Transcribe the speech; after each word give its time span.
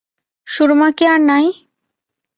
সুরমা 0.47 0.89
কি 0.97 1.05
আর 1.13 1.19
নাই? 1.29 1.45